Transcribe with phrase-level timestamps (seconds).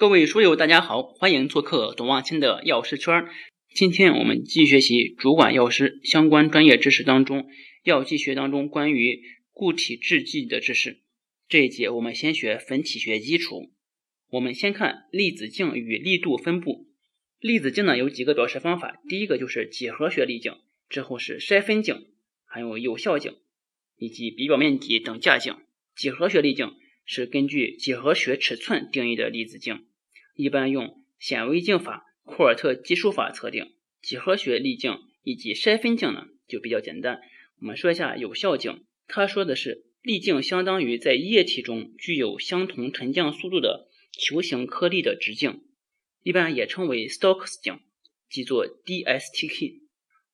[0.00, 3.28] 各位书友，大家好，欢迎做客董望清的药师圈。
[3.74, 7.50] 今天我们继续学习主管药师相关专业知识当中
[7.84, 9.20] 药剂学当中关于
[9.52, 11.02] 固体制剂的知识。
[11.50, 13.74] 这一节我们先学粉体学基础。
[14.30, 16.88] 我们先看粒子径与粒度分布。
[17.38, 20.54] 粒子径呢有几个表示方法，第一个就是几何学粒径，
[20.88, 22.06] 之后是筛分径，
[22.46, 23.34] 还有有效径
[23.98, 25.56] 以及比表面积等价径。
[25.94, 26.72] 几何学粒径
[27.04, 29.84] 是根据几何学尺寸定义的粒子径。
[30.34, 37.20] 一般用显微镜法、库尔特计数法测定几何学粒径以及筛分径呢，就比较简单。
[37.60, 45.62] 我们说一下有效径，它说的是粒径相当于在液体中具有相同沉降速度的球形颗粒的直径，
[46.22, 47.80] 一般也称为 Stokes 径，
[48.30, 49.80] 记作 DSTK。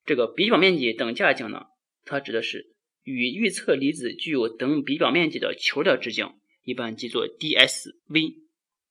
[0.04, 1.66] 这个比表面积等价径呢，
[2.04, 8.45] 它指的是与预测离子具有等比表面积的球的直径，一般记作 DSV。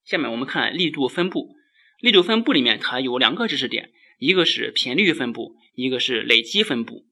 [0.05, 1.55] 下面我们看力度分布，
[2.00, 7.08] 力度分布里面它有两个知识点，一个是频率分布，一个是累积分布。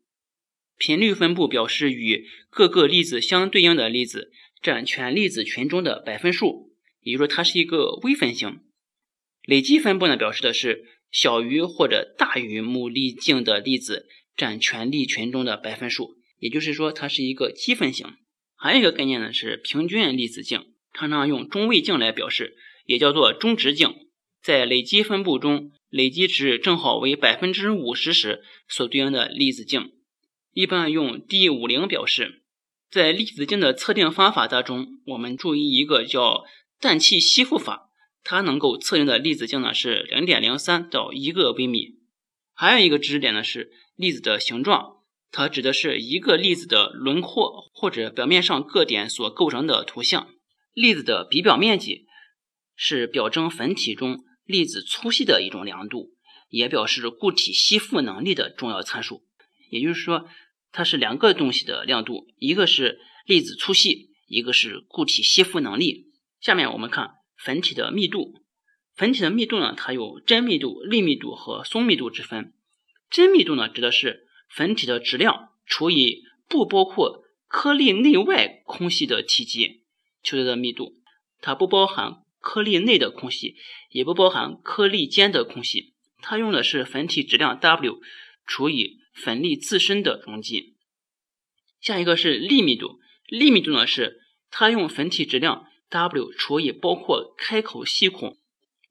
[0.77, 8.59] 频率分布表示与各个粒子相对应的粒子占全粒子群中的百分数，也就是说它是一个微分型。
[9.44, 14.07] 累积分布呢，表示的是小于或者大于母粒径的粒子
[14.38, 18.13] 占全粒群中的百分数，也就是说它是一个积分型。
[18.55, 22.55] 还有一个概念呢是平均粒子径，常常用中位径来表示。
[22.85, 23.93] 也叫做中值径，
[24.41, 29.91] 在累积分布中，累积值正好为百分之五十时所对应的粒子径，
[30.53, 32.41] 一般用 D 五零表示。
[32.91, 36.43] 在粒子径的测定方法当中，我们注意一个叫
[36.79, 37.89] 氮气吸附法，
[38.23, 41.95] 它能够测定的粒子径呢是零点零三到一个微米。
[42.53, 44.97] 还有一个知识点呢是粒子的形状，
[45.31, 50.27] 它指的是一个粒子的轮廓或者表面上各点所构成的图像。
[50.75, 52.05] 粒子的比表面积。
[52.75, 56.11] 是表征粉体中粒子粗细的一种量度，
[56.49, 59.23] 也表示固体吸附能力的重要参数。
[59.69, 60.28] 也就是说，
[60.72, 66.07] 它是两个东西的亮度，一个是粒子粗细，一个是固体吸附能力。
[66.39, 68.41] 下面我们看粉体的密度。
[68.95, 72.53] 粉体的密度呢，它有真密度、粒密度和松密度之分。
[73.09, 79.84] 真密度呢，指的是粉体的质量除以不包括颗粒内外空隙的体积
[80.22, 80.95] 求得的密度，
[81.40, 82.22] 它不包含。
[82.43, 83.55] 颗粒内的空隙
[83.89, 88.01] 也不包含颗粒间的空隙，它用的是粉体质量 W
[88.45, 90.75] 除以粉粒自身的容积。
[91.79, 94.19] 下一个是粒密度，粒密度呢是
[94.51, 98.37] 它用粉体质量 W 除以包括开口细孔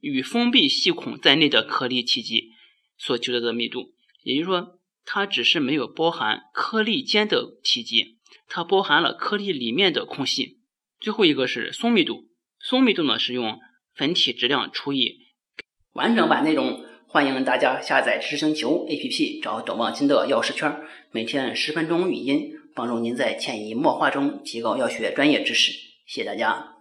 [0.00, 2.52] 与封闭细孔在内的颗粒体积
[2.96, 3.92] 所求得的密度。
[4.22, 8.16] 也就是说，它只是没有包含颗粒间的体积，
[8.48, 10.60] 它包含了颗粒里面的空隙。
[10.98, 12.31] 最后一个是松密度。
[12.64, 13.58] 松密度呢是用
[13.92, 15.18] 粉体质量除以
[15.94, 16.84] 完整版内容。
[17.08, 20.80] 欢迎大家下载知识星球 APP，找董望清的药师圈，
[21.10, 25.72] 每天十分钟语音，帮助您在潜移默化中提高药学专业知识。
[26.06, 26.71] 谢谢大家。